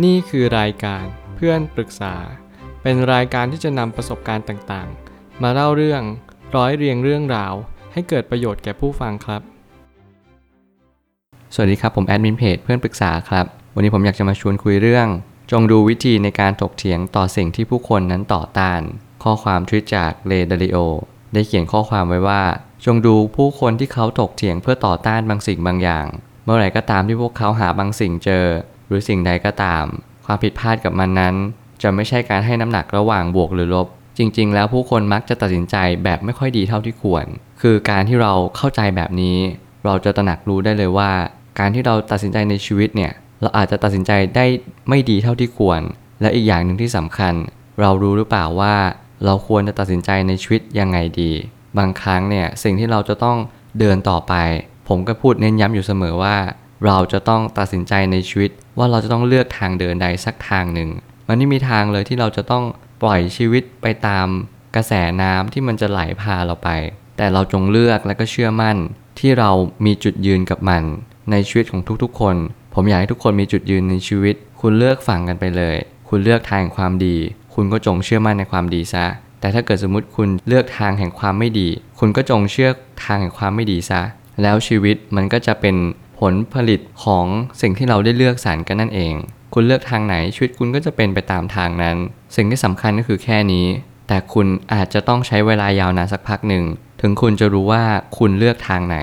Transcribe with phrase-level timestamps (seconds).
[0.00, 1.04] นี่คือรายการ
[1.36, 2.14] เพื่อนปรึกษา
[2.82, 6.02] เป็นรายการที่จะนำประสบการณ์ต่างๆ มาเล่าเรื่อง
[6.56, 7.54] ร้อยเรียงเรื่องราว
[7.92, 9.42] ให้เกิดประโยชน์แก่ผู้ฟังครับ
[11.54, 15.08] สวัสดีครับ ผมแอดมินเพจเพื่อนปรึกษาครับ วันนี้ผมอยากจะมาชวนคุยเรื่อง
[15.50, 18.80] จงดูวิธีในการถกเถียงต่อสิ่งที่ผู้คนนั้นต่อต้าน
[19.22, 20.78] ข้อความทวิตจากเลดาริโอ
[21.32, 22.42] ได้เขียนข้อความไว้ว่า
[22.84, 26.06] จงดูผู้คนที่เขาถกเถียงเพื่อต่อต้านบางสิ่งบางอย่าง
[26.44, 28.46] เมื่อไหร่ก็ตามที่พวกเขาหาบางสิ่งเจอ
[28.92, 29.84] รือสิ่งใดก็ตาม
[30.26, 31.34] ความผิดพลาดกับมันนั้น
[31.82, 33.88] จะไม่ใช่การให้น้ำหนักระหว่างบวกหรือลบ
[34.18, 37.26] จริง ๆ แล้วผู้คนมักจะตัดสินใจแบบไม่ค่อยดีเท่าที่ควร
[37.60, 39.38] คือการที่เราเข้าใจแบบนี้
[39.84, 41.10] เราจะตระหนักรู้ได้เลยว่า
[41.58, 44.46] การที่เราตัดสินใจในชีวิตเนี่ยเราอาจจะตัดสินใจได้
[44.88, 45.80] ไม่ดีเท่าที่ควร
[46.20, 47.34] และอีกอย่างหนึ่งที่สำคัญ
[47.80, 48.74] เรารู้หรือเปล่าว่า
[49.24, 51.32] เราควรจะตัดสินใจในชีวิตยังไงดี
[51.78, 53.38] บางครั้งเนี่ยสิ่งที่เราจะต้อง
[53.78, 54.34] เดินต่อไป
[54.88, 56.36] ผมก็พูดเน้นย้ำอยู่เสมอว่า
[56.86, 60.90] เราจะต้องตัดสินใจในชีวิต ว่าเราจะต้องเลือกทางเดินใดสักทางหนึ่ง
[61.28, 62.64] มันไม่มีทางเลยที่เราจะต้อง
[63.02, 64.26] ปล่อยชีวิตไปตาม
[64.76, 66.68] กระแสน้ำที่มันจะไหลพาเราไป
[67.16, 68.76] แต่เราจงเลือกและก็เชื่อมั่น
[69.18, 69.50] ที่เรา
[69.86, 70.82] มีจุดยืนกับมัน
[71.30, 72.36] ในชีวิตของทุกๆ คน
[72.74, 75.76] ผมอยากให้ทุกคนมีจุดยืนในชีวิต คุณเลือกฝั่งกันไปเลย
[76.08, 77.16] คุณเลือกทางแห่งความดี
[77.54, 79.06] คุณก็จงเชื่อมั่นในความดีซะ
[79.40, 82.70] แต่ถ้าเกิดสมมติคุณเลือกทางแห่งความไม่ดี คุณก็จงเชื่อ
[83.04, 84.00] ทางแห่งความไม่ดีซะ
[84.42, 85.76] แล้วชีวิตมันก็จะเป็น
[86.22, 87.26] ผลผลิตของ
[87.60, 89.14] สิ่งที่เราได้เลือกสรรกันนั่นเอง
[89.54, 91.96] คุณเลือกทางไหนชีวิตคุณก็จะเป็นไปตามทางนั้น
[92.36, 93.66] สิ่งที่สำคัญก็คือแค่นี้
[94.08, 96.64] แต่คุณอาจจะต้องใช้เวลายาวนานสักพักหนึ่ง
[97.00, 97.84] ถึงคุณจะรู้ว่า
[98.18, 98.98] คุณเลือกทางไหน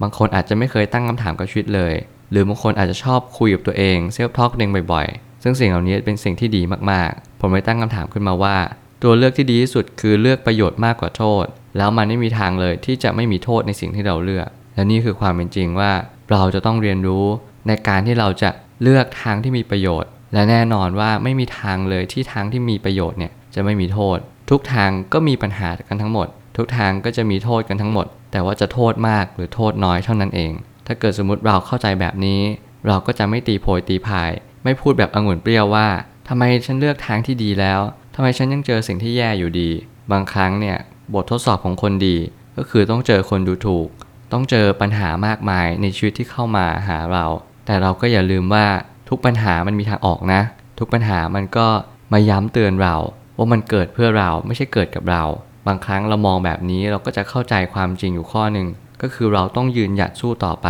[0.00, 1.94] บางคนอาจจะไม่เคยตั้งคำถามกับชีวิตเลย
[2.30, 8.56] หรือบางคนอาจจะชอบคุยกับตัวเองเซลฟ์ทอล์กเองบ่อยๆ ซึ่งสิ่งเหล่านี้เป็นสิ่งที่ดีมากๆ ผมเลยตั้งคำถามขึ้นมาว่า
[9.02, 11.44] ตัวเลือกที่ดีที่สุดคือเลือกประโยชน์มากกว่าโทษ
[11.76, 15.92] แล้วมันไม่มีทางเลยที่จะไม่มีโทษในสิ่งที่เราเลือกและนี่คือความเป็นจริงว่า
[16.32, 17.26] เราจะต้องเรียนรู้
[17.66, 18.50] ในการที่เราจะ
[18.82, 24.18] เลือกทางที่มีประโยชน์ และแน่นอนว่าไม่มีทางเลยที่ทางที่มีประโยชน์เนี่ยจะไม่มีโทษ
[24.50, 30.52] ทุกทางก็มีปัญหากันทั้งหมด ทุกทางก็จะมีโทษกันทั้งหมด แต่ว่าจะโทษมากหรือโทษน้อยเท่านั้นเอง
[30.86, 32.40] ถ้าเกิดสมมติเราเข้าใจแบบนี้
[32.86, 34.30] เราก็จะไม่ตีโพยตีพาย
[34.64, 35.88] ไม่พูดแบบองุ่นเปรี้ยวว่า
[36.28, 37.80] ทำไมฉันเลือกทางที่ดีแล้ว
[38.14, 39.70] ทำไมฉันยังเจอสิ่งที่แย่อยู่ดี
[40.12, 40.78] บางครั้งเนี่ย
[41.14, 42.16] บททดสอบของคนดี
[42.56, 43.88] ก็คือต้องเจอคนดูถูก
[44.32, 47.24] ต้องเจอปัญหามากมายในชีวิตที่เข้ามาหาเรา
[47.66, 48.66] แต่เราก็อย่าลืมว่า
[49.08, 50.40] ทุกปัญหามันมีทางออกนะ
[50.78, 51.68] ทุกปัญหามันก็
[52.12, 52.96] มาย้ำเตือนเรา
[53.36, 55.24] ว่ามันเกิดเพื่อเราไม่ใช่เกิดกับเรา
[55.66, 58.68] บางครั้งเรามองแบบนี้เราก็จะเข้าใจความจริงอยู่ข้อหนึ่ง
[59.02, 60.68] ก็คือเราต้องยืนหยัดสู้ต่อไป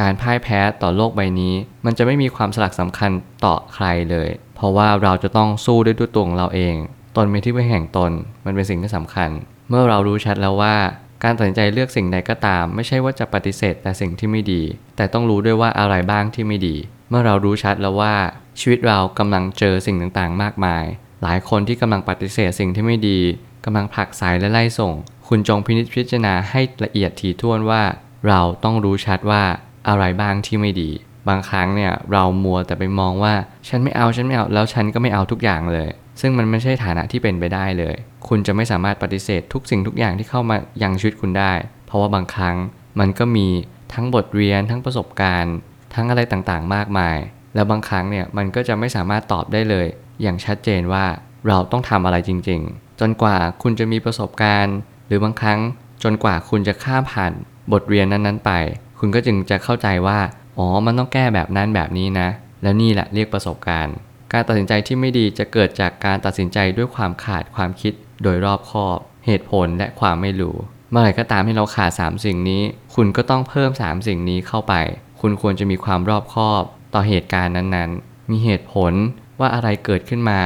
[0.00, 1.54] การพ่ายแพ้ต่อโลกใบนี้
[1.84, 3.10] มันจะไม่มีความสลักสำคัญ
[3.44, 6.74] ต่อใครเลย เพราะว่าเราจะต้องสู้ด้วยตัวตวของเราเอง
[7.16, 8.12] ตนเป็นที่พึ่งแห่งตน
[8.44, 9.30] มันเป็นสิ่งที่สำคัญ
[9.68, 10.76] เมื่อเรารู้ชัดแล้วว่า
[11.24, 14.62] การตัดสินใจเลือกสิ่งใดก็ตาม ไม่ใช่ว่าจะปฏิเสธแต่สิ่งที่ไม่ดี
[14.96, 16.76] แต่ต้องรู้ด้วยว่าอะไรบ้างที่ไม่ดี
[17.08, 18.14] เมื่อเรารู้ชัดแล้วว่า
[18.60, 20.84] ชีวิตเรากำลังเจอสิ่งต่างๆ มากมาย
[21.22, 23.20] หลายคนที่กำลังปฏิเสธสิ่งที่ไม่ดี
[23.64, 24.94] กำลังผลักสายและไล่ส่ง
[25.28, 27.82] คุณจงพินิจพิจารณาให้ละเอียดถี่ถ้วนว่า
[28.28, 29.42] เราต้องรู้ชัดว่า
[29.88, 30.90] อะไรบ้างที่ไม่ดี
[31.28, 33.34] บางครั้งเนี่ยเรามัวแต่ไปมองว่า
[33.68, 35.88] ฉันไม่เอาฉันไม่เอาแล้วฉันก็ไม่เอาทุกอย่างเลย
[36.20, 37.94] ซึ่งมันไม่ใช่ฐานะที่เป็นไปได้เลย
[38.28, 41.52] คุณจะไม่สามารถปฏิเสธทุกสิ่งทุกอย่างที่เข้ามายังชีวิตคุณได้
[41.86, 42.56] เพราะว่าบางครั้ง
[43.00, 43.46] มันก็มี
[43.92, 45.54] ทั้งบทเรียนทั้งประสบการณ์
[45.94, 47.18] ทั้งอะไรต่างๆ มากมาย
[47.54, 49.86] แล้วบางครั้งเนี่ยมันก็จะไม่สามารถตอบได้เลย
[50.22, 51.04] อย่างชัดเจนว่า
[51.48, 54.76] เราต้องทำอะไรจริง ๆ จนกว่าคุณจะมีประสบการณ์
[55.06, 55.60] หรือบางครั้ง
[56.02, 57.32] จนกว่าคุณจะข้ามผ่าน
[57.72, 58.52] บทเรียนนั้นๆไป
[58.98, 60.18] คุณก็จึงจะเข้าใจว่า
[60.60, 62.28] อ๋อ มันต้องแก้แบบนั้นแบบนี้นะ
[62.62, 63.96] แล้วนี่แหละเรียกประสบการณ์
[64.32, 70.56] การตัดสินใจที่ไม่ดีจะเกิดจากการตัดสินใจด้วยความขาดความคิด โดยรอบคอบ เหตุผลและความไม่รู้
[70.90, 72.62] เมื่อไหร่ก็ตามที่เราขาด 3 สิ่งนี้
[72.94, 74.74] คุณก็ต้องเพิ่ม 3 สิ่งนี้เข้าไป
[75.20, 76.62] คุณควรจะมีความรอบคอบ
[76.94, 78.92] ต่อเหตุการณ์นั้นๆ มีเหตุผล
[79.40, 80.40] ว่าอะไรเกิดขึ้นมา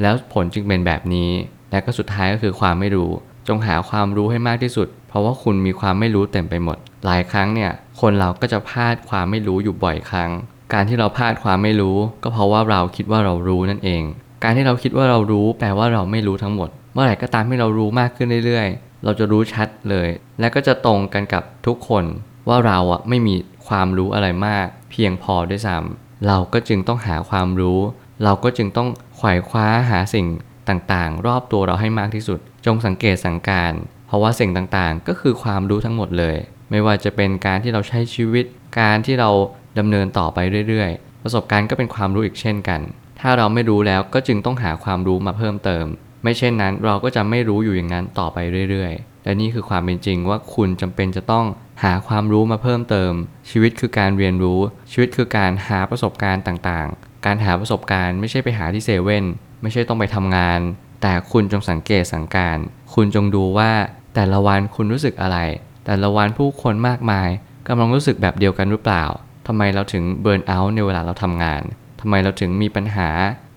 [0.00, 1.30] แล้วผลจึงเป็นแบบนี้
[1.70, 3.10] และก็สุดท้ายก็คือความไม่รู้
[3.48, 10.30] จงหาความรู้ให้มากที่สุด เพราะว่าคุณมีความไม่รู้เต็มไปหมด หลายครั้งเนี่ยคนเราก็จะพลาดความไม่รู้อยู่บ่อยครั้ง
[10.72, 14.02] การที่เราพลาดความไม่รู้ ก็เพราะว่าเราคิดว่าเรารู้นั่นเอง
[14.42, 20.08] การที่เราคิดว่าเรารู้ แปลว่าเราไม่รู้ทั้งหมด เมื่อไหร่ก็ตามที่เรารู้มากขึ้นเรื่อยๆ เราจะรู้ชัดเลย
[20.40, 22.04] และก็จะตรงกันกับทุกคน
[22.48, 23.34] ว่าเราอะไม่มี
[23.66, 27.80] ความรู้อะไรมาก เพียงพอด้วยซ้ำเราก็จึงต้องหาความรู้
[28.24, 30.26] เราก็จึงต้องไขว่คว้าหาสิ่ง
[30.68, 33.72] ต่างๆ รอบตัวเราให้มากที่สุด จงสังเกตสังการ
[34.10, 36.36] เพราะว่าสิ่งต่างๆ ก็คือความรู้ทั้งหมดเลย
[36.70, 38.44] ไม่ว่าจะเป็นการที่เราใช้ชีวิต
[38.80, 39.30] การที่เรา
[39.78, 42.80] ดำเนินต่อไปเรื่อยๆ ประสบการณ์ก็เป็นความรู้อีกเช่นกัน
[43.20, 45.84] ถ้าเราไม่รู้แล้วก็จึงต้องหาความรู้มาเพิ่มเติม
[46.22, 48.38] ไม่เช่นนั้นเราก็จะไม่รู้อยู่อย่างนั้นต่อไป
[48.70, 51.46] เรื่อยๆ และนี่คือความเป็นจริงว่าคุณจำเป็นจะต้อง
[51.82, 53.12] หาความรู้มาเพิ่มเติม
[53.50, 54.60] ชีวิตคือการเรียนรู้
[54.92, 59.24] ชีวิตคือการหาประสบการณ์ต่างๆ การหาประสบการณ์ไม่ใช่ไปหาที่เซเว่น
[59.62, 60.60] ไม่ใช่ต้องไปทำงาน
[61.02, 62.58] แต่คุณจงสังเกตสังการ
[62.94, 63.70] คุณจงดูว่า
[64.14, 65.38] แต่ละวันคุณรู้สึกอะไร
[65.86, 67.28] แต่ละวันผู้คนมากมาย
[67.68, 69.04] กำลังรู้สึกแบบเดียวกันหรือเปล่า
[69.46, 71.62] ทำไมเราถึงเบิร์นเอาท์ในเวลาเราทำงาน
[72.00, 73.08] ทำไมเราถึงมีปัญหา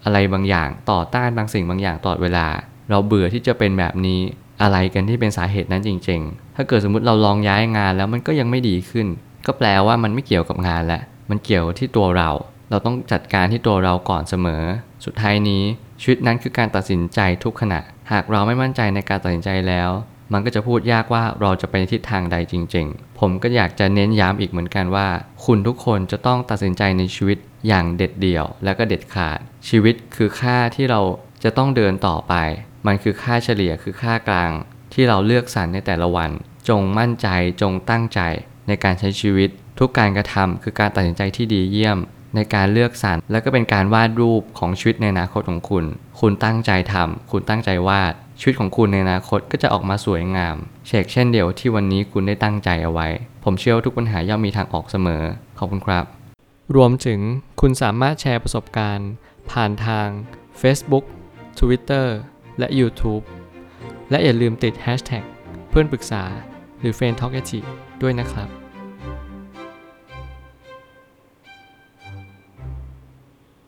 [0.04, 2.48] อะไรบางอย่างต่อต้านบางสิ่งบางอย่างตลอดเวลา
[2.90, 4.22] เราเบื่อที่จะเป็นแบบนี้
[4.62, 9.08] อะไรกันที่เป็นสาเหตุนั้นจริง ๆ ถ้าเกิดสมมติเราลองย้ายงานแล้วมันก็ยังไม่ดีขึ้น
[9.46, 12.30] ก็แปลว่ามันไม่เกี่ยวกับงานแล้วมันเกี่ยวที่ตัวเรา
[12.70, 14.64] เราต้องจัดการที่ตัวเราก่อนเสมอ
[15.06, 15.64] สุดท้ายนี้
[16.02, 17.80] ชีวิตนั้นคือการตัดสินใจทุกขณะ
[18.12, 19.90] หากเราไม่มั่นใจในการตัดสินใจแล้ว
[20.34, 25.08] มันก็จะพูดยากว่าเราจะไปในทิศทางใดจริง ๆ ผมก็อยากจะเน้นย้ำอีกเหมือนกันว่า
[25.46, 27.38] คุณทุกคนจะต้องตัดสินใจในชีวิต
[27.68, 29.40] อย่างเด็ดเดี่ยว และก็เด็ดขาด
[29.70, 31.02] ชีวิตคือค่าที่เรา
[31.44, 32.34] จะต้องเดินต่อไป
[32.88, 34.52] มันคือค่าเฉลี่ยคือค่ากลาง
[34.94, 36.32] ที่เราเลือกสรรในแต่ละวัน
[36.70, 37.28] จงมั่นใจ
[37.62, 38.20] จงตั้งใจ
[38.68, 41.98] ในการใช้ชีวิต ทุกการกระทำคือการตัดสินใจที่ดีเยี่ยม
[42.36, 45.86] ในการเลือกสรรและก็เป็นการวาดรูปของชีวิตในอนาคตของคุณ
[46.20, 50.56] คุณตั้งใจทำคุณตั้งใจวาด ชีวิตของคุณในอนาคตก็จะออกมาสวยงาม
[50.88, 53.08] เชกเช่นเดียวที่วันนี้คุณได้ตั้งใจเอาไว้
[53.44, 55.24] ผมเชื่อว่าทุกปัญหาย่อมมีทางออกเสมอ
[55.60, 56.06] ขอบคุณครับ
[56.76, 57.20] รวมถึง
[57.62, 59.10] คุณสามารถแชร์ประสบการณ์
[59.52, 60.08] ผ่านทาง
[60.62, 61.06] Facebook
[61.60, 62.08] Twitter
[62.60, 63.24] และ YouTube
[64.10, 65.24] และอย่าลืมติด Hashtag
[65.70, 66.24] เพื่อนปรึกษา
[66.80, 67.34] หรือ f r ร e n d t a l k
[68.02, 68.63] ด้วยนะครับ